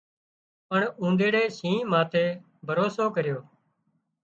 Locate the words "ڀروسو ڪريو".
2.67-3.37